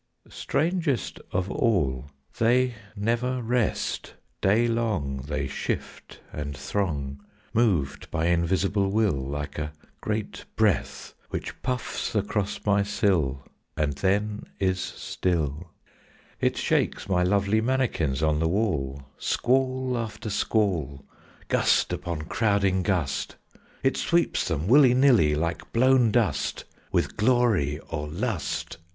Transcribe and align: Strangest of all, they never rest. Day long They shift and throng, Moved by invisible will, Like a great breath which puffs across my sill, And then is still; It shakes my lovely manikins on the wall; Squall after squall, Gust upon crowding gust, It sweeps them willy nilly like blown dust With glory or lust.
Strangest 0.31 1.19
of 1.31 1.51
all, 1.51 2.09
they 2.39 2.73
never 2.95 3.39
rest. 3.43 4.15
Day 4.41 4.67
long 4.67 5.17
They 5.17 5.45
shift 5.47 6.21
and 6.33 6.57
throng, 6.57 7.23
Moved 7.53 8.09
by 8.09 8.25
invisible 8.25 8.89
will, 8.89 9.13
Like 9.19 9.59
a 9.59 9.73
great 10.01 10.45
breath 10.55 11.13
which 11.29 11.61
puffs 11.61 12.15
across 12.15 12.59
my 12.65 12.81
sill, 12.81 13.43
And 13.77 13.93
then 13.93 14.45
is 14.59 14.79
still; 14.79 15.69
It 16.39 16.57
shakes 16.57 17.07
my 17.07 17.21
lovely 17.21 17.61
manikins 17.61 18.23
on 18.27 18.39
the 18.39 18.49
wall; 18.49 19.03
Squall 19.19 19.95
after 19.95 20.31
squall, 20.31 21.05
Gust 21.47 21.93
upon 21.93 22.23
crowding 22.23 22.81
gust, 22.81 23.35
It 23.83 23.97
sweeps 23.97 24.47
them 24.47 24.67
willy 24.67 24.95
nilly 24.95 25.35
like 25.35 25.71
blown 25.71 26.09
dust 26.09 26.65
With 26.91 27.17
glory 27.17 27.77
or 27.89 28.07
lust. 28.07 28.79